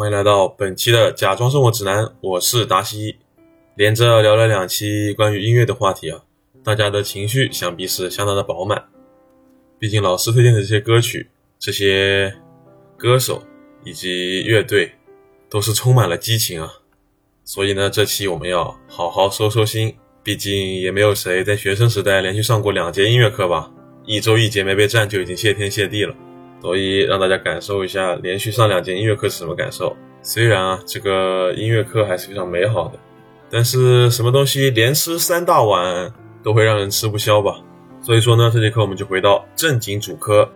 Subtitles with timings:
[0.00, 3.16] 欢迎来到本期的假装生活指南，我是达西。
[3.74, 6.22] 连着聊了两期关于音乐的话题啊，
[6.64, 8.82] 大家的情绪想必是相当的饱满。
[9.78, 12.34] 毕竟老师推荐的这些歌曲、这些
[12.96, 13.42] 歌手
[13.84, 14.90] 以及乐队，
[15.50, 16.72] 都是充满了激情啊。
[17.44, 19.94] 所以呢，这期我们要好好收收心。
[20.22, 23.70] 毕竟也没有谁在学生时代连续上过两节音乐课吧，
[24.06, 26.16] 一周一节没被占就已经谢天谢地了。
[26.60, 29.96] 所以让大家感受一下连续上两节音乐课是什么感受。
[30.22, 32.98] 虽然啊，这个音乐课还是非常美好的，
[33.50, 37.60] 但是什么东西连吃三大碗都会让人吃不消吧。
[38.02, 40.50] 所以说呢，这节课我们就回到正经主科，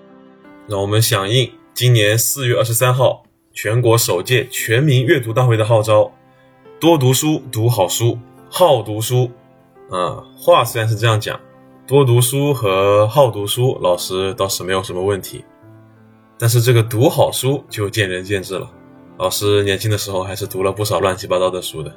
[0.66, 6.12] 让我们响应今年四月二十三号全国首届全民阅读大会的号召，
[6.78, 8.19] 多读书，读好书，
[8.50, 9.30] 好读书。
[9.91, 11.38] 啊，话虽然是这样讲，
[11.86, 15.44] 多读书和好读书，老师倒是没有什么问题。
[16.38, 18.70] 但是这个读好书就见仁见智了。
[19.16, 21.94] 老师年轻的时候还是读了不少乱七八糟的书的。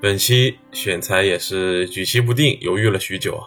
[0.00, 3.44] 本期选材也是举棋不定，犹豫了许久啊，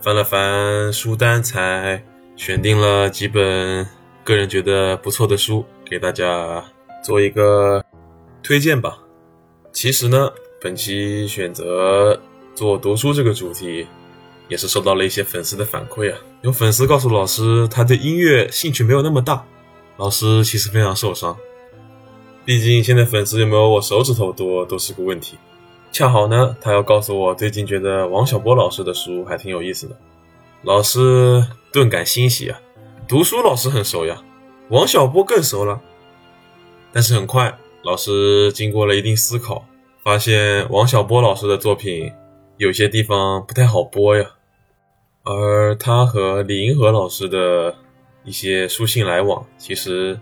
[0.00, 2.02] 翻了翻书单，才
[2.36, 3.86] 选定了几本
[4.22, 6.64] 个人觉得不错的书，给大家
[7.02, 7.84] 做一个
[8.42, 8.96] 推荐吧。
[9.72, 12.18] 其实呢，本期选择
[12.54, 13.86] 做读书这个主题。
[14.48, 19.44] 也是受到了一些粉丝的反馈啊，有粉丝告诉老师，他对音乐兴趣没有那么大，
[19.96, 21.36] 老师其实非常受伤。
[22.44, 25.38] 毕竟现在粉丝有没有我手指头多都是个问题。
[25.90, 29.96] 恰好呢，他要告诉我最近觉得王小波老师的书还挺有意思的，
[30.62, 32.60] 老师顿感欣喜啊。
[33.08, 34.22] 读书老师很熟呀，
[34.68, 35.80] 王小波更熟了。
[36.92, 39.64] 但是很快，老师经过了一定思考，
[40.02, 42.12] 发现王小波老师的作品。
[42.56, 44.30] 有些地方不太好播呀，
[45.24, 47.74] 而他和李银河老师的
[48.24, 50.20] 一些书信来往，其实，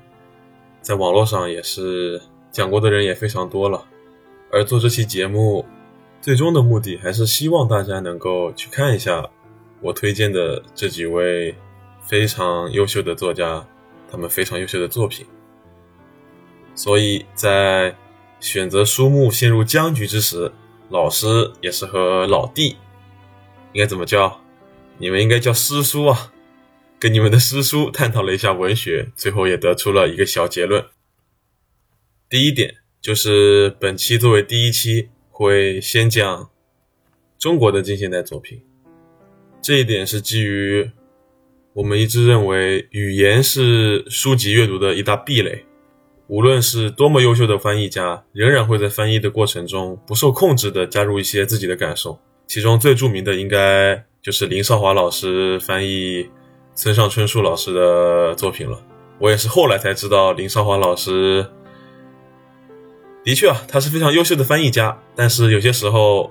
[0.80, 3.84] 在网络上也是讲过的人也非常多了。
[4.50, 5.64] 而做这期节目，
[6.20, 9.28] 最终的目的还是希望大家能够去看一下
[9.80, 11.54] 我推荐的这几位
[12.00, 13.66] 非常优秀的作家，
[14.10, 15.26] 他们非常优秀的作品。
[16.74, 17.94] 所以在
[18.40, 20.50] 选择书目陷入僵局之时。
[20.90, 22.76] 老师也是和老弟，
[23.72, 24.41] 应该怎么叫？
[25.02, 26.32] 你们应该叫师叔啊。
[27.00, 30.84] 跟你们的师叔探讨了一下文学，最后也得出了一个小结论。
[32.28, 36.48] 第一点就是本期作为第一期，会先讲
[37.36, 38.62] 中国的近现代作品。
[39.60, 40.88] 这一点是基于
[41.72, 45.64] 我们一直认为语言是书籍阅读的一大壁垒。
[46.28, 52.20] 无论是多么优秀的翻译家，仍然会在翻译的过程中不受控制的加入一些自己的感受。
[52.46, 56.30] 其中最著名的应该就是林少华老师翻译
[56.76, 58.80] 村上春树老师的作品了。
[59.18, 61.44] 我也是后来才知道，林少华老师
[63.24, 66.30] 的确啊，他是非常优秀的翻译家，但是有些时候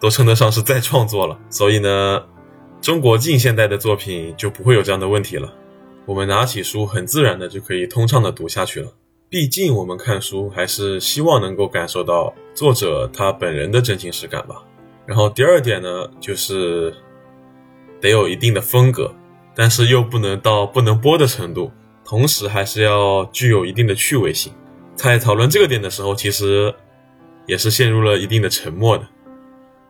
[0.00, 1.36] 都称得上是再创作了。
[1.50, 2.24] 所以呢，
[2.80, 5.52] 中国近现代的作品就不会有这样的问题了。
[6.06, 8.92] 我们拿起书，很自然的就可以通畅的读下去了。
[9.28, 14.62] 毕竟我们看书还是希望能够感受到作者他本人的真情实感吧。
[15.04, 16.94] 然后第二点呢，就是
[18.04, 19.10] 得有一定的风格，
[19.54, 21.72] 但是又不能到不能播的程度，
[22.04, 24.52] 同时还是要具有一定的趣味性。
[24.94, 26.74] 在讨论这个点的时候，其实
[27.46, 29.08] 也是陷入了一定的沉默的。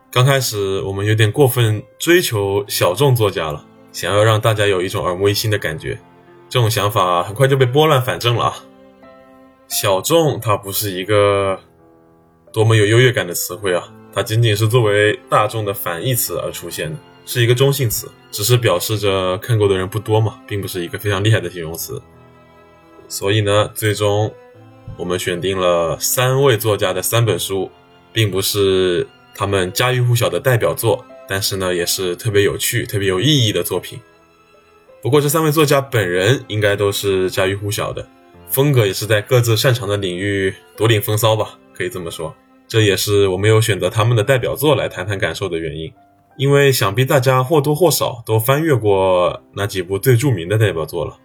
[0.09, 5.99] 刚开始我们有点过分追求小众作家了，想要让大家有一种耳目一新的感觉，
[6.47, 8.55] 这种想法很快就被拨乱反正了啊。
[9.67, 11.59] 小众，它不是一个
[12.53, 13.83] 多么有优越感的词汇啊，
[14.13, 22.01] 它仅仅是作为大众的反义词而出现的，是一个中性词，只是表示着看过的人不多嘛，并不是一个非常厉害的形容词。
[23.07, 24.31] 所以呢，最终
[24.97, 27.69] 我们选定了三位作家的三本书，
[28.13, 33.99] 并不是他们家喻户晓的代表作，但是呢，也是特别有趣、特别有意义的作品。
[35.01, 38.07] 不过这三位作家本人应该都是家喻户晓的。
[38.47, 42.33] 风格也是在各自擅长的领域独领风骚吧，可以这么说。
[42.67, 45.91] 这也是我没有选择他们的代表作来谈谈感受的原因，
[46.37, 51.17] 因为想必大家或多或少都翻阅过那几部最著名的代表作了。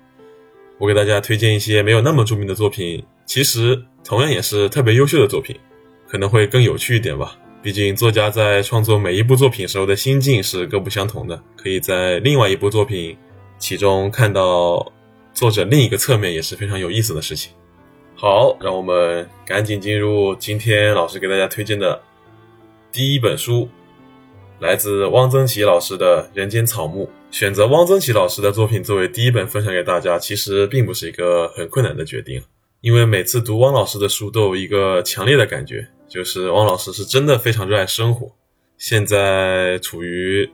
[0.79, 5.55] 我给大家推荐一些没有那么著名的作品，其实同样也是特别优秀的作品，
[6.09, 7.37] 可能会更有趣一点吧。
[7.63, 13.17] 毕竟作家在创作每一部作品时候的心境是各不相同的，可以在另外一部作品
[13.59, 14.93] 其中看到。
[15.33, 17.53] 作者另一个侧面也是非常有意思的事情。
[18.17, 22.03] 好，让我们赶紧进入今天老师给大家推荐的
[22.91, 23.69] 第一本书，
[24.61, 27.07] 来自汪曾祺老师的《人间草木》。
[27.31, 32.43] 选择汪曾祺老师的作品作为第一本分享给大家，其实并不是一个很困难的决定。
[32.83, 38.31] 因为每次读汪老师的书都有一个强烈的感觉，就是汪老师是真的非常热爱生活。
[38.77, 40.47] 现在处于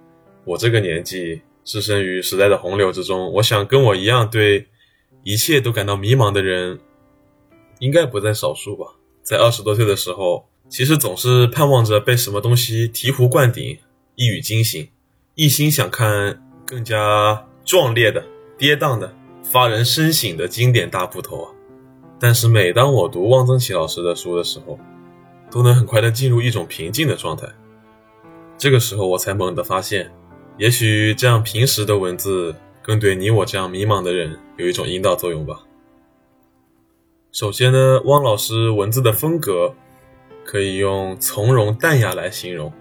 [0.45, 4.69] 我这个年纪，置身于时代的洪流之中，我想跟我一样对
[5.25, 6.79] 一切都感到迷茫的人，
[7.81, 8.87] 应该不在少数吧。
[9.25, 13.77] 在二十多岁的时候，其实总是盼望着被什么东西醍醐灌顶，
[14.19, 14.89] 一语惊醒，
[15.35, 18.25] 一心想看更加壮烈的、
[18.57, 21.53] 跌宕的、发人深省的经典大部头啊。
[22.19, 24.79] 但是每当我读汪曾祺老师的书的时候，
[25.51, 27.47] 都能很快的进入一种平静的状态。
[28.57, 30.11] 这个时候，我才猛地发现，
[30.57, 35.61] 也许这样平实的文字，更对你我这样迷茫的人有一种引导作用吧。
[37.33, 39.75] 首先呢，汪老师文字的风格，
[40.43, 42.73] 可以用从容淡雅来形容。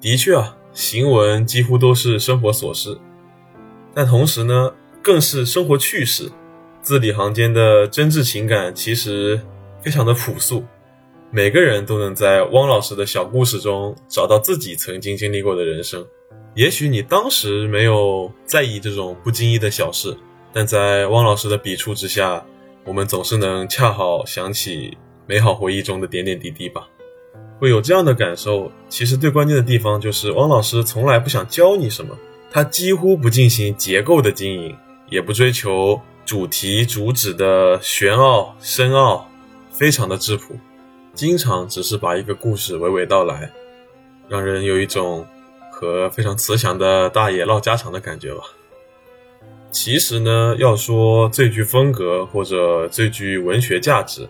[0.00, 2.98] 的确啊，行文几乎都是生活琐事，
[3.94, 4.72] 但同时呢，
[5.02, 6.30] 更是生活趣事。
[6.82, 9.40] 字里行间的真挚情感其实
[9.82, 10.62] 非常的朴素，
[11.32, 16.06] 每个人都能在汪老师的小故事中找到自己曾经经历过的人生。
[16.54, 20.16] 也许你当时没有在意这种不经意的小事，
[20.52, 22.44] 但在汪老师的笔触之下，
[22.84, 24.96] 我们总是能恰好想起
[25.26, 26.86] 美好回忆中的点点滴滴吧。
[27.58, 32.16] 会有这样的感受，其实最关键的地方就是汪老师从来不想教你什么，
[32.50, 34.76] 他几乎不进行结构的经营，
[35.08, 36.00] 也不追求。
[36.24, 39.30] 主题主旨的玄奥深奥，
[39.70, 40.58] 非常的质朴，
[41.14, 43.52] 经常只是把一个故事娓娓道来，
[44.28, 45.24] 让人有一种
[45.70, 48.42] 和非常慈祥的大爷唠家常的感觉吧。
[49.70, 54.28] 其实呢，要说最具风格或者最具文学价值，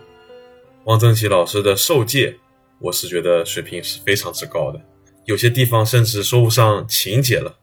[0.83, 2.37] 汪曾祺老师的受戒，
[2.79, 4.81] 我是觉得水平是非常之高的，
[5.25, 7.57] 有些地方甚至说不上情节了。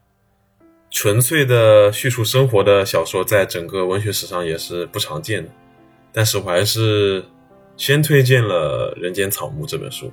[0.91, 5.51] 纯粹的叙述生活的小说，在整个文学史上也是不常见的。
[6.13, 7.25] 但是我还是
[7.75, 10.11] 先推荐了《人间草木》这本书。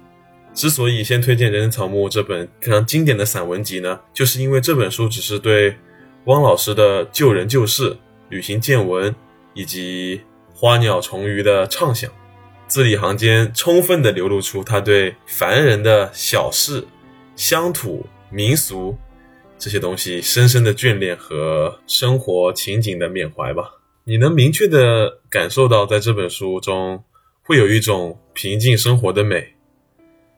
[0.53, 5.77] 之所以先推荐《人间草木》这本非常经典的散文集呢，就是因为这本书只是对
[6.25, 7.97] 汪老师的救人救世、
[8.29, 9.15] 旅行见闻
[9.55, 10.21] 以及
[10.53, 12.11] 花鸟虫鱼的畅想，
[12.73, 16.83] 字里行间充分的流露出他对凡人的小事、
[17.37, 18.97] 乡土民俗。
[19.59, 23.73] 这些东西深深的眷恋和生活情景的缅怀吧，
[24.05, 27.05] 你能明确的感受到，在这本书中
[27.43, 29.53] 会有一种平静生活的美。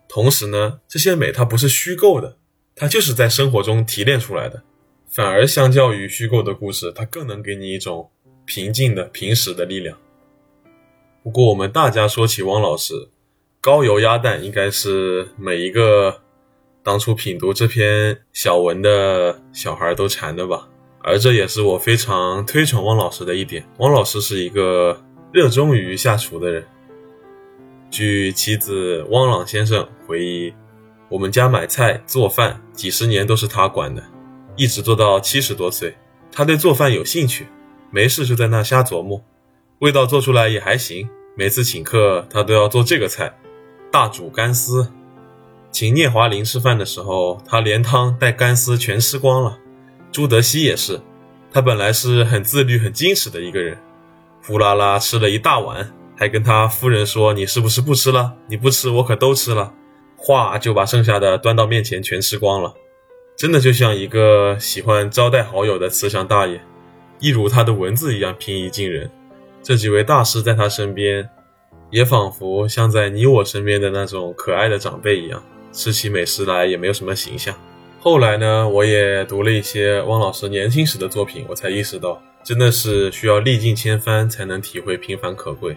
[0.09, 2.37] 同时呢，这些美它不是虚构的，
[2.75, 4.65] 它就是在生活中提炼出来的。
[5.09, 8.11] 反而相较于虚构的故事，它更能给你一种
[8.45, 9.97] 平静的平实的力量。
[11.25, 13.09] 不过我们大家说起汪老师，
[13.63, 16.21] 高油鸭蛋应该是每一个。
[16.83, 20.69] 当初品读这篇小文的小孩都馋的吧，
[21.03, 23.67] 而这也是我非常推崇汪老师的一点。
[23.79, 26.63] 汪老师是一个热衷于下厨的人。
[27.91, 30.53] 据妻子汪朗先生回忆，
[31.09, 34.05] 我们家买菜做饭几十年都是他管的，
[34.55, 35.97] 一直做到七十多岁。
[36.31, 37.47] 他对做饭有兴趣，
[37.91, 39.25] 没事就在那瞎琢磨，
[39.85, 41.07] 味道做出来也还行。
[41.37, 43.39] 每次请客，他都要做这个菜：
[43.93, 44.91] 大煮干丝。
[45.71, 49.59] 请聂华苓吃饭的时候，他连汤带干丝全吃光了。
[50.11, 51.03] 朱德熙也是，
[51.53, 53.77] 他本来是很自律、很矜持的一个人，
[54.43, 58.33] 呼啦啦吃了一大碗，还跟他夫人说：“你是不是不吃了？
[58.49, 59.75] 你不吃，我可都吃了。”
[60.17, 62.73] 话就把剩下的端到面前全吃光了，
[63.37, 66.59] 真的就像一个喜欢招待好友的慈祥大爷，
[67.21, 69.11] 一如他的文字一样平易近人。
[69.65, 71.27] 这几位大师在他身边，
[71.91, 75.43] 也仿佛像在你我身边的那种可爱的长辈一样。
[75.73, 77.53] 吃起美食来也没有什么形象。
[77.99, 85.75] 后来呢，我也读了一些汪老师年轻时的作品，我才意识到，真的是需要历尽千帆才能体会平凡可贵。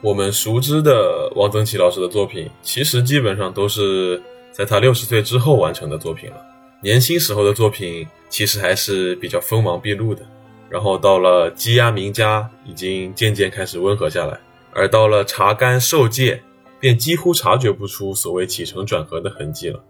[0.00, 6.36] 我们熟知的汪曾祺老师的作品，其实基本上都是在他六十岁之后完成的作品了。
[6.82, 10.22] 年轻时候的作品其实还是比较锋芒毕露的，
[10.70, 14.38] 然后到了羁押名家，已经渐渐开始温和下来，
[14.72, 16.42] 而到了查干受戒。
[16.82, 19.84] 便几乎察觉不出所谓起承转合的痕迹了。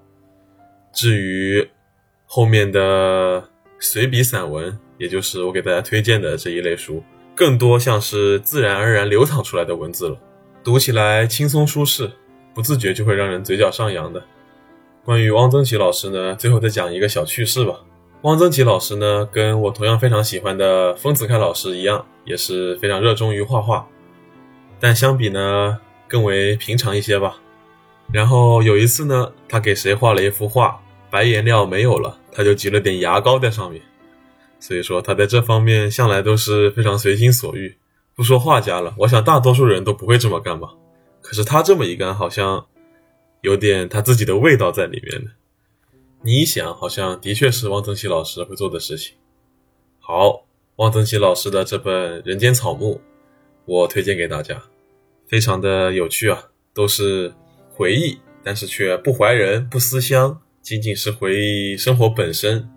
[0.93, 1.71] 至于
[2.27, 7.01] 后面的随笔散文，也就是我给大家推荐的这一类书，
[7.33, 10.19] 更多像是自然而然流淌出来的文字了，
[10.65, 12.11] 读起来轻松舒适，
[12.53, 14.21] 不自觉就会让人嘴角上扬的。
[15.05, 17.79] 关于汪曾祺老师呢，最后再讲一个小趣事吧。
[18.23, 23.87] 汪曾祺老师呢，跟我同样非常喜欢的丰子恺老师一样，也是非常热衷于画画，
[24.79, 25.79] 但相比呢。
[26.11, 27.41] 更为平常一些吧。
[28.13, 33.81] 然后有一次呢，他给谁画了一幅画，白颜料没有了，他就挤了点牙膏在上面。
[34.59, 37.77] 所以说他在这方面向来都是非常随心所欲，
[38.17, 40.71] 不说画家了，我想大多数人都不会这么干吧。
[41.23, 42.67] 可是他这么一干，好像
[43.43, 45.31] 有点他自己的味道在里面呢。
[46.23, 49.15] 你一想，好像的确是汪曾祺老师会做的事情。
[49.99, 50.45] 好，
[50.77, 52.95] 汪曾祺老师的这本《人间草木》，
[53.65, 54.63] 我推荐给大家，
[55.27, 57.33] 非常的有趣啊，都是
[57.75, 62.69] 回忆，但是却不怀人、不思乡，仅仅是回忆生活本身，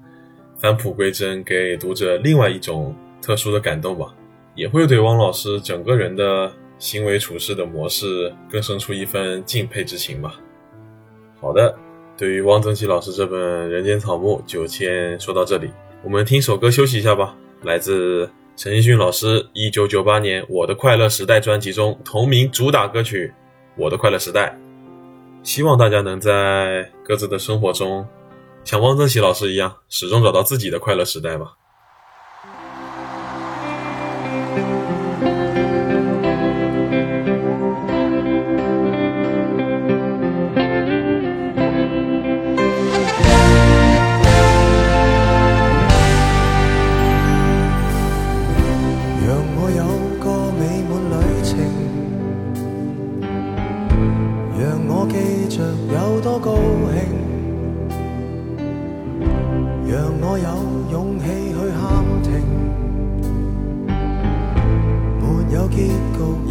[0.58, 4.16] 返璞归真，给读者另外一种特殊的感动吧，
[4.56, 10.40] 也会对汪老师整个人的行为处事的模式更生出一份敬佩之情吧。
[11.42, 11.78] 好的。
[12.16, 15.72] 对于汪曾祺老师这本《人间草木》，就先说到这里。
[16.04, 23.28] 我们听首歌休息一下吧，来自陈奕迅老师一九九八年《我的快乐时代》专辑中同名主打歌曲
[23.76, 24.50] 《我的快乐时代》。
[25.44, 28.08] 希望大家能在各自的生活中，
[28.64, 31.54] 像汪曾祺老师一样，始终找到自己的快乐时代吧。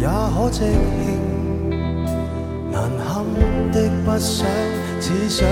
[0.03, 0.67] 也可即兴。
[2.69, 3.23] 难堪
[3.71, 4.45] 的不想，
[4.99, 5.47] 只想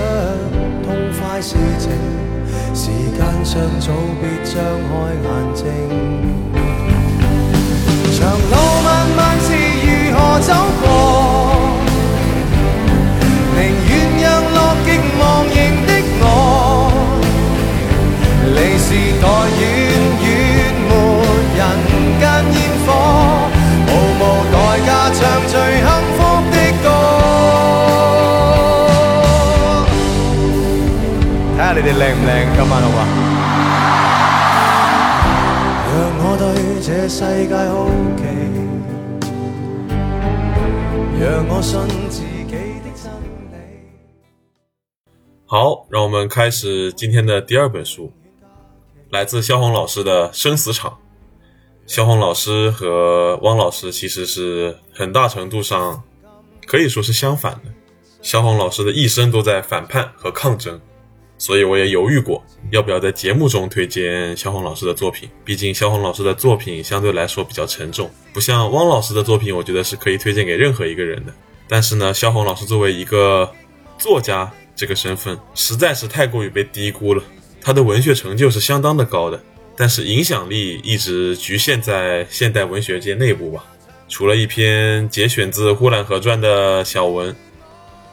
[0.82, 0.86] 痛
[1.18, 1.88] 快事情。
[2.74, 3.90] 时间尚早，
[4.20, 4.52] 别张
[4.88, 4.92] 开
[5.24, 5.64] 眼睛。
[8.12, 8.54] 长路
[8.84, 9.48] 漫漫，是
[9.80, 10.84] 如何走过？
[13.56, 13.90] 宁愿
[14.20, 14.86] 让落极
[15.18, 15.56] 忘形
[15.86, 15.90] 的
[16.20, 16.24] 我，
[18.54, 18.86] 离时
[19.22, 19.24] 代
[19.60, 19.62] 远
[20.22, 20.51] 远。
[31.84, 32.30] 你哋靓唔靓？
[32.54, 32.98] 今晚好嘛？
[35.90, 36.46] 让我对
[36.80, 38.22] 这世界好奇，
[41.18, 41.72] 让我信
[42.08, 43.10] 自己的真
[43.50, 43.58] 理。
[45.44, 48.12] 好，让我们开始今天的第二本书，
[49.10, 50.88] 来自萧红老师的《生死场》。
[51.84, 56.04] 萧红老师和汪老师其实是很大程度上
[56.64, 57.72] 可以说是相反的。
[58.20, 60.80] 萧红老师的一生都在反叛和抗争。
[61.42, 65.28] 所以我也犹豫过，要不要在节目中推荐萧红老师的作品。
[65.44, 71.34] 毕竟萧红老师的作品相对来说比较沉重，不像汪老师的作品，我觉得是可以推荐给任何一个人的。
[71.66, 73.52] 但是呢，萧红老师作为一个
[73.98, 77.20] 作家这个身份，实在是太过于被低估了。
[77.60, 79.42] 他的文学成就是相当的高的，
[79.76, 83.64] 但是影响力一直局限在现代文学界内部吧。
[84.08, 87.34] 除了一篇节选自《呼兰河传》的小文。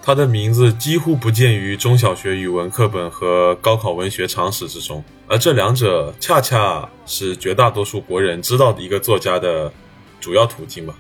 [0.10, 9.72] 他的名字几乎不见于中小学语文课本和高考文学常识之中，而这两者恰恰是绝大多数国人知道的一个作家的
[10.20, 10.96] 主要途径吧。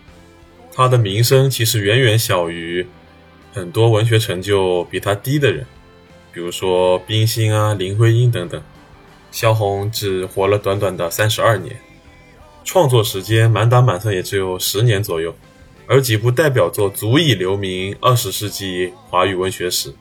[0.71, 2.85] 他的名声其实远远小于
[3.51, 5.65] 很多文学成就比他低的人，
[6.31, 8.61] 比如说冰心啊、林徽因等等。
[9.31, 11.75] 萧红只活了短短的三十二年，
[12.63, 15.33] 创作时间满打满算也只有十年左右。
[15.91, 19.91] 而几部代表作足以留名二十世纪华语文学史，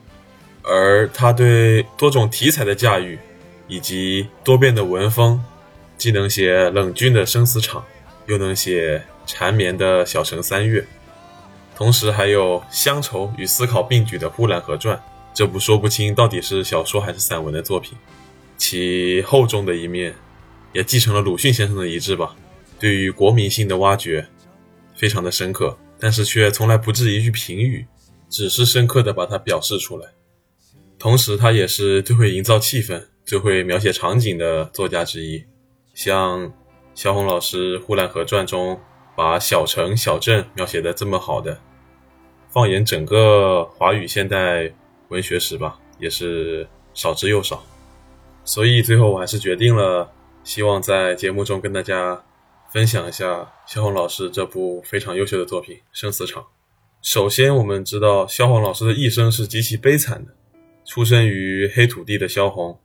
[0.63, 3.19] 而他对多种题材的驾驭，
[3.69, 5.43] 以及多变的文风，
[5.97, 7.83] 既能写冷峻的生死场，
[8.27, 10.87] 又能写缠绵的小城三月，
[11.75, 14.95] 同时还有乡愁与思考并举的《呼兰河传》，
[15.33, 17.97] 这部说不清到底是小说还是散文的作品，
[18.59, 20.15] 其厚重的一面，
[20.75, 22.37] 也继承了鲁迅先生的遗志吧，
[22.79, 24.27] 对于国民性的挖掘。
[24.99, 27.87] 非常的深刻，但是却从来不置一句评语，
[28.29, 30.09] 只是深刻的把它表示出来。
[30.99, 35.45] 同时，他也是最会营造气氛、最会描写场景的作家之一。
[35.95, 36.53] 像
[36.97, 38.81] 萧红老师《呼兰河传》中
[39.15, 41.57] 把小城小镇描写的这么好的，
[42.51, 44.75] 放眼整个华语现代
[45.11, 47.65] 文学史吧，也是少之又少。
[48.45, 50.11] 所以最后我还是决定了，
[50.43, 52.21] 希望在节目中跟大家。
[52.71, 56.43] 分享一下萧红老师这部非常优秀的作品《生死场》。
[57.01, 60.35] 首先，我们知道萧红老师的一生是极其悲惨的。
[60.85, 62.79] 出生于黑土地的萧红，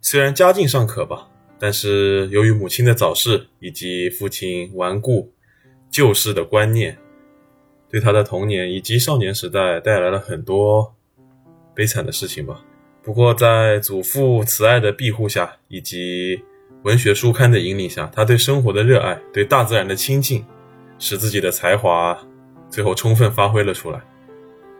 [0.00, 1.28] 虽然家境尚可吧，
[1.60, 5.32] 但是由于母亲的早逝以及父亲顽固
[5.90, 6.98] 旧式的观念，
[7.88, 10.92] 对他的童年以及少年时代带来了很多
[11.72, 12.64] 悲惨的事情吧。
[13.00, 16.42] 不过，在祖父慈爱的庇护下，以及
[16.84, 20.44] 文学书刊的引领下，他对生活的热爱，对大自然的亲近，
[20.98, 22.16] 使自己的才华
[22.68, 24.02] 最后充分发挥了出来。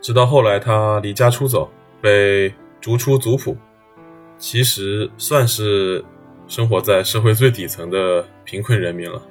[0.02, 1.70] 直到后来他离家出走，
[2.02, 3.56] 被逐出族谱，
[4.36, 6.04] 其实算是
[6.46, 9.22] 生活在社会最底层的贫困人民了，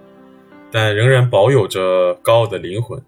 [0.71, 2.99] 但仍然保有着高傲的灵魂。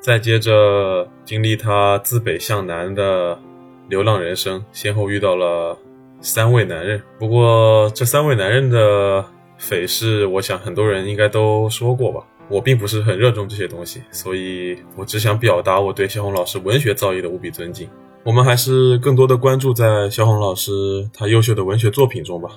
[0.00, 3.38] 再接着经历他自北向南的
[3.86, 5.76] 流浪人生，先后遇到了
[6.20, 7.02] 三位男人。
[7.18, 9.24] 不过这三位男人的
[9.58, 12.24] 匪事，我想很多人应该都说过吧。
[12.48, 17.88] 我并不是很热衷这些东西，所以我只想表达我对萧红老师文学造诣的无比尊敬。
[18.24, 22.50] 我们还是更多的关注在萧红老师他优秀的文学作品中吧。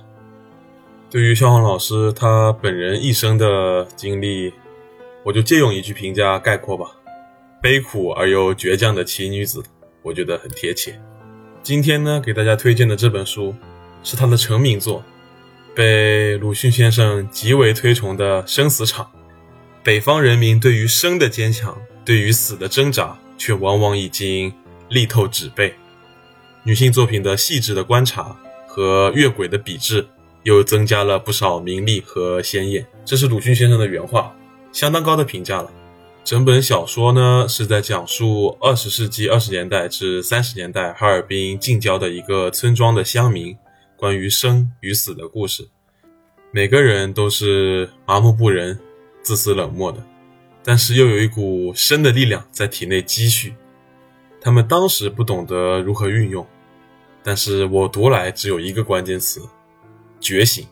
[1.11, 4.51] 对于萧红老师他本人一生的经历，
[5.23, 6.87] 我就借用一句评价概括吧。
[7.61, 9.63] 悲苦而又倔强的奇女子，
[10.01, 10.99] 我觉得很贴切。
[11.63, 13.55] 今天呢，给大家推荐的这本书
[14.03, 15.01] 是他的成名作，
[15.73, 19.05] 被鲁迅先生极为推崇的《生死场》。
[19.81, 24.53] 北方人民对于生的坚强，对于死的挣扎，却往往已经
[24.89, 25.73] 力透纸背。
[26.63, 28.35] 女性作品的细致的观察
[28.67, 30.05] 和越轨的笔致，
[30.43, 32.85] 又增加了不少名利和鲜艳。
[33.05, 34.35] 这是鲁迅先生的原话，
[34.73, 35.71] 相当高的评价了。
[36.23, 43.53] 整本小说呢，是在讲述二十世纪二十年代至三十年代哈尔滨近郊的一个村庄的乡民
[43.97, 45.67] 关于生与死的故事。
[46.51, 48.79] 每个人都是麻木不仁、
[49.21, 50.01] 自私冷漠的，
[50.63, 53.53] 但是又有一股生的力量在体内积蓄。
[54.39, 56.47] 他们当时不懂得如何运用，
[57.21, 59.41] 但是我读来只有一个关键词：
[60.21, 60.65] 觉醒。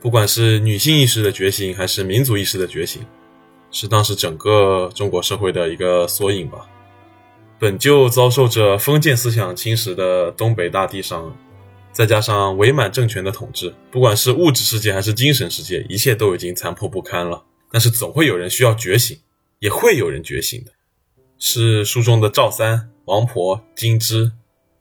[0.00, 3.02] 不管是女性意识的觉醒，还是民族意识的觉醒。
[3.70, 6.68] 是当时整个中国社会的一个缩影吧。
[7.58, 11.36] 本就遭受着封建思想侵蚀的东北大地上，
[11.92, 17.44] 再加上伪满政权的统治，不管是物质世界还是精神世界，一切都已经残破不堪了。
[17.70, 19.18] 但是总会有人需要觉醒，
[19.58, 20.72] 也会有人觉醒的。
[21.38, 24.32] 是书中的赵三、王婆、金枝，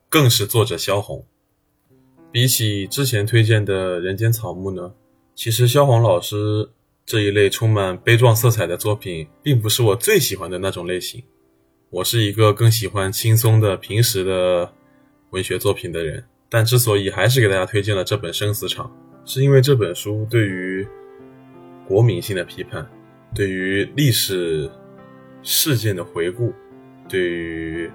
[0.08, 1.26] 更是作者萧红。
[2.32, 4.94] 比起之前推荐的《人间草木》呢，
[5.36, 6.70] 其实萧红老师。
[7.10, 11.24] 这一类充满悲壮色彩的作品，并不是我最喜欢的那种类型。
[11.90, 14.72] 我是一个更喜欢轻松的、平时的
[15.32, 16.24] 文学作品的人。
[16.50, 18.86] 但之所以还是给大家推荐了这本《生死场》，
[19.28, 20.88] 是因为这本书对于
[21.88, 22.88] 国民性的批判，
[23.34, 24.70] 对于历史
[25.42, 26.54] 事件的回顾，
[27.08, 27.90] 对于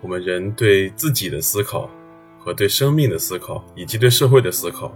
[0.00, 1.90] 我们人对自己的思考
[2.38, 4.90] 和对生命的思考，以及对社会的思考，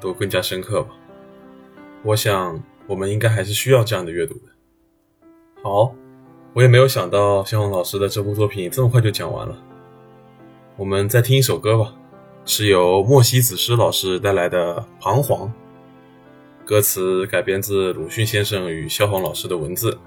[0.00, 0.96] 都更加深刻吧。
[2.02, 4.42] 我想，我们应该还是需要这样的阅读的。
[5.62, 5.94] 好，
[6.54, 9.62] 我也没有想到肖红老师的这部作品这么快就讲完了。
[10.78, 11.94] 我们再听一首歌吧，
[12.46, 15.48] 是由莫西子诗老师带来的《彷徨》，
[16.64, 19.98] 歌词改编自鲁迅先生与萧红老师的文字，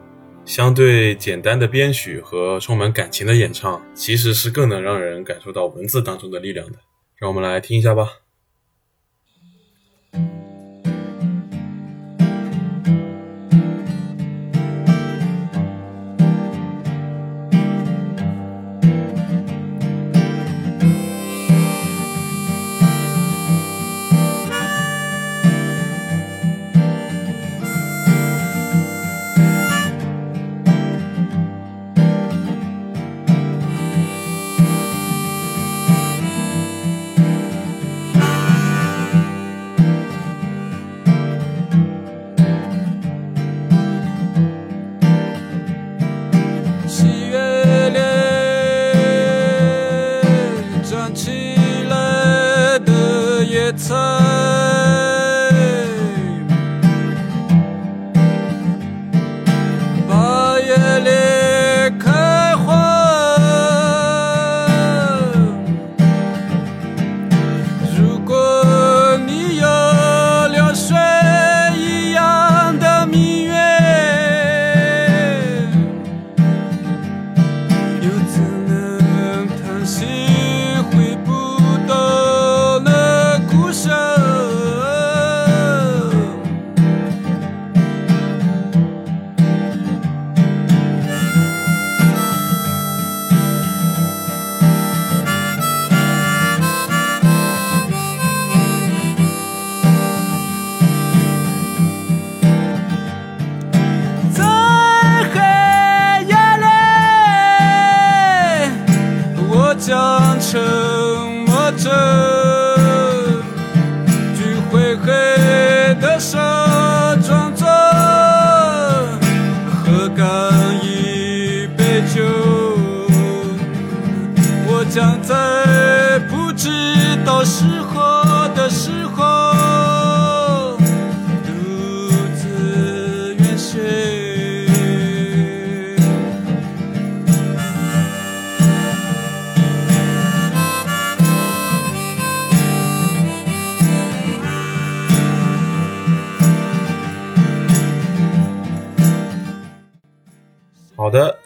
[0.46, 6.80] 相对简单的编曲和充满感情的演唱，其实是更能让人感受到文字当中的力量的。
[7.18, 8.23] 让我们来听一下吧。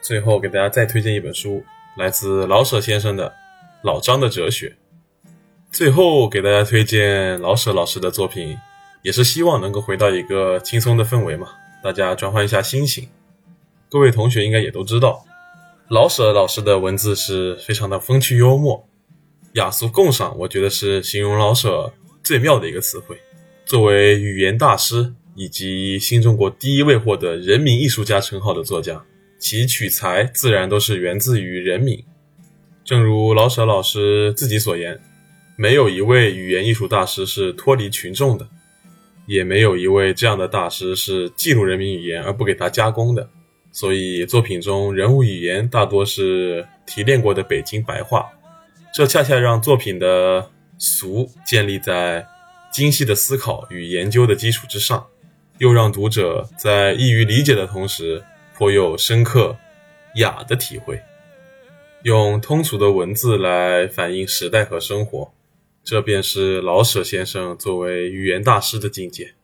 [0.07, 1.61] 最后给大家再推荐一本书，
[1.97, 3.27] 来自老舍先生的
[3.81, 4.69] 《老张的哲学》。
[5.69, 8.57] 最后给大家推荐老舍老师的作品，
[9.01, 11.49] 也是希望能够回到一个轻松的氛围嘛，
[11.83, 13.09] 大家转换一下心情。
[13.89, 15.25] 各位同学应该也都知道，
[15.89, 18.87] 老舍老师的文字是非常的风趣幽默，
[19.55, 21.91] 雅俗共赏，我觉得是形容老舍
[22.23, 23.17] 最妙的一个词汇。
[23.65, 29.03] 作为语言大师以及新中国第一位获得人民艺术家称号的作家，
[29.37, 32.03] 其取材自然都是源自于人民。
[32.83, 34.99] 正如老舍老师自己所言。
[35.59, 38.47] 没有一位语言艺术大师是脱离群众的，
[39.25, 43.27] 也没有一位这样的大师是记录人民语言而不给他加工的。
[43.71, 48.29] 所以作品中人物语言大多是提炼过的北京白话，
[48.93, 52.27] 这恰恰让作品的俗建立在
[52.71, 55.07] 精细的思考与研究的基础之上，
[55.57, 58.23] 又让读者在易于理解的同时
[58.57, 59.55] 颇有深刻
[60.15, 60.99] 雅的体会，
[62.01, 65.31] 用通俗的文字来反映时代和生活。
[65.83, 69.35] 这便是老舍先生作为语言大师的境界，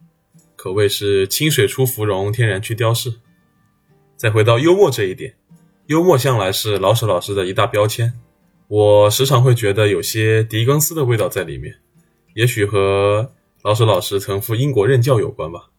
[0.56, 3.13] 可谓是清水出芙蓉，天然去雕饰。
[4.17, 5.36] 再回到幽默这一点，
[5.86, 8.13] 幽默向来是老舍老师的一大标签。
[8.67, 11.76] 我时常会觉得有些狄更斯的味道在里面，
[12.34, 15.69] 也许和老舍老师曾赴英国任教有关吧。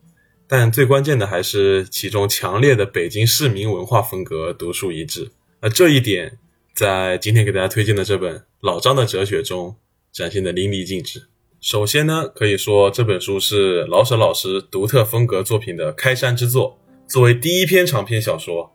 [0.46, 5.30] 但最关键的还是其中强烈的北京市民文化风格独树一帜。
[5.60, 6.38] 而这一点，
[6.74, 9.76] 在今天给大家推荐的这本《老张的哲学》中。
[10.14, 11.24] 展现的淋漓尽致。
[11.60, 16.78] 首先呢，可以说这本书是老舍老师独特风格作品的开山之作。
[17.08, 18.72] 作为第一篇长篇小说，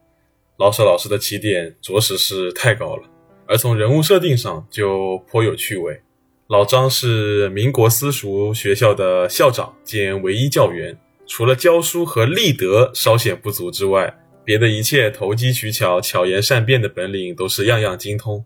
[0.57, 3.03] 老舍老师的起点着实是太高了。
[3.47, 6.01] 而从人物设定上就颇有趣味。
[6.47, 18.43] 老张是民国私塾学校的校长兼唯一教员，除了教书和立德稍显不足之外，别的一切投机取巧、巧言善辩的本领都是样样精通。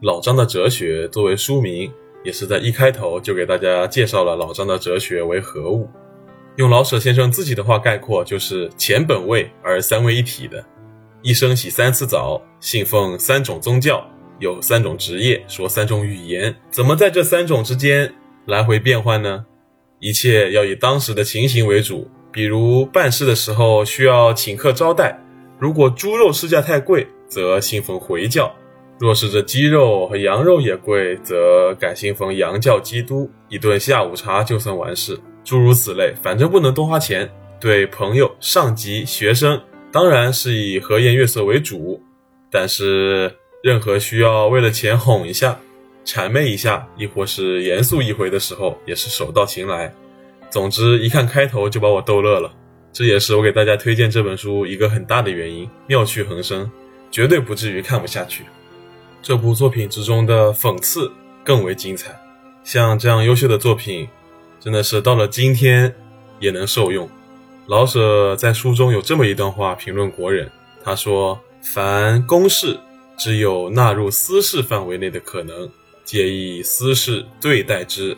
[0.00, 1.92] 老张的哲学作为书名，
[2.22, 5.90] 也是在一开头就给大家介绍了老张的哲学为何物。
[6.54, 10.64] 用老舍先生自己的话概括，就是前本位而三位一体的，
[11.20, 18.14] 一生洗三次澡，信奉三种宗教，有三种职业，说三种语言，怎么在这三种之间
[18.46, 19.46] 来回变换呢？
[20.02, 25.16] 一切要以当时的情形为主，比如办事的时候需要请客招待，
[25.60, 28.52] 如果猪肉市价太贵，则信奉回教。
[28.98, 35.16] 若是这鸡肉和羊肉也贵，则改信奉羊教基督，一顿下午茶就算完事。
[35.44, 37.30] 诸如此类，反正不能多花钱。
[37.60, 39.62] 对朋友、上级、学生，
[39.92, 42.02] 当然是以和颜悦色为主。
[42.50, 45.60] 但是，任何需要为了钱哄一下、
[46.04, 49.94] 谄媚一下，亦或是严肃一回的时候，也是手到擒来。
[50.50, 52.52] 总之，一看开头就把我逗乐了。
[52.92, 56.70] 这也是我给大家推荐这本书一个很大的原因，妙趣横生，
[57.10, 58.44] 绝对不至于看不下去。
[59.22, 61.10] 这部作品之中的讽刺
[61.42, 62.20] 更为精彩，
[62.64, 64.08] 像这样优秀的作品，
[64.60, 65.94] 真的是到了今天
[66.38, 67.08] 也能受用。
[67.66, 70.50] 老舍在书中有这么一段话评论国人，
[70.84, 72.76] 他说：“凡公事，
[73.16, 75.70] 只有纳入私事范围内的可能，
[76.12, 78.14] 皆以私事对待之。”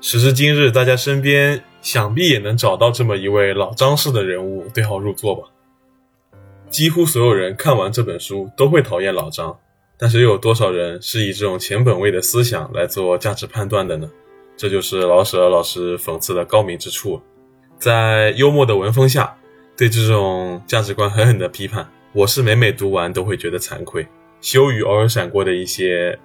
[0.00, 5.42] 时至今日，大家身边想必也能找到这么一位老张式的人物对号入座吧。
[6.70, 9.54] 几乎所有人看完这本书都会讨厌老张。
[9.98, 14.10] 但是又有多少人是以这种前本位的思想来做价值判断的呢？
[14.56, 17.20] 这就是老舍老师讽刺的高明之处，
[17.78, 19.36] 在幽默的文风下，
[19.76, 21.86] 对这种价值观狠狠的批判。
[22.14, 24.08] 我是每每读完都会觉得惭愧，
[24.40, 26.18] 羞于偶尔闪过的一些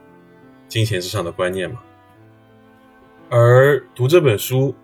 [0.67, 1.79] 金钱之上的观念嘛。
[3.29, 4.75] 而读这本书，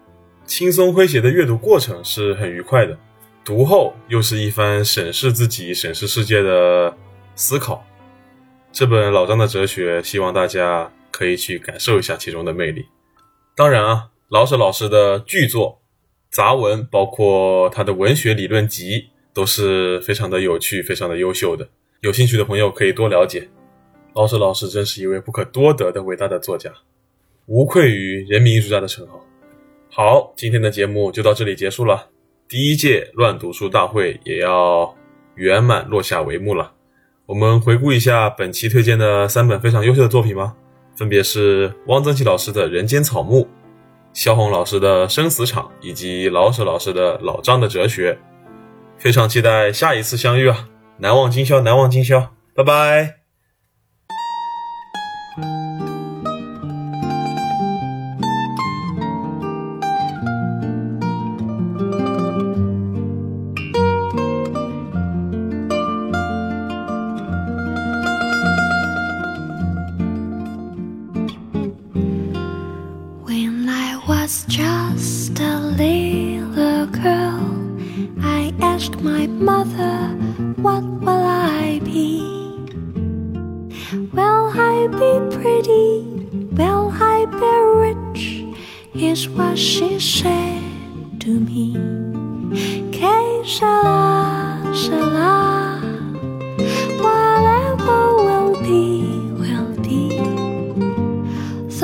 [0.46, 2.98] 轻松诙谐的阅读过程是很愉快的，
[3.46, 6.96] 读后又是一番审视自己、审视世界的
[7.36, 7.86] 思考。
[8.72, 12.86] 这本老张的哲学，希望大家可以去感受一下其中的魅力。
[13.56, 15.82] 当然啊，老舍老师的巨作
[16.30, 21.70] 杂文，包括他的文学理论集，都是非常的有趣、非常的优秀的。
[22.00, 23.50] 有兴趣的朋友可以多了解。
[24.14, 26.70] 老舍老师真是一位不可多得的伟大的作家，
[27.46, 29.26] 无愧于人民艺术家的称号。
[29.90, 32.10] 好，今天的节目就到这里结束了，
[32.48, 34.94] 第一届乱读书大会也要
[35.36, 36.74] 圆满落下帷幕了。
[37.26, 40.56] 我们回顾一下本期推荐的三本非常优秀的作品吧，
[40.98, 43.44] 分别是汪曾祺老师的《人间草木》，
[44.12, 48.12] 萧红老师的《生死场》，以及老舍老师的《老张的哲学》。
[48.98, 50.68] 非常期待下一次相遇啊！
[50.98, 53.21] 难忘今宵，难忘今宵，拜拜。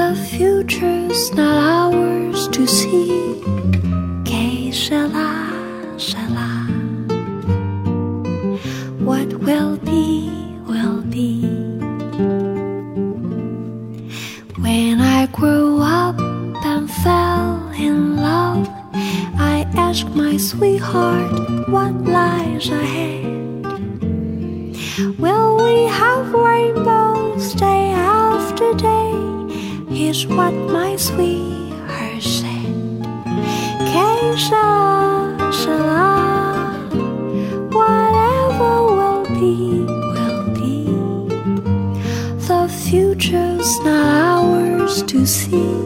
[0.07, 3.41] The future's not ours to see.
[4.23, 5.51] Que sera,
[5.99, 6.47] sera.
[9.03, 10.31] What will be,
[10.65, 11.41] will be.
[14.63, 18.65] When I grew up and fell in love,
[19.35, 23.16] I asked my sweetheart what lies ahead.
[30.29, 32.67] What my sweetheart said.
[34.37, 36.87] Sera, sera.
[37.71, 39.81] Whatever will be,
[40.13, 40.85] will be.
[42.47, 45.76] The future's not ours to see.